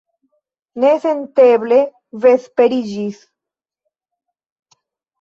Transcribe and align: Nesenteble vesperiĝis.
Nesenteble 0.83 1.79
vesperiĝis. 2.25 3.23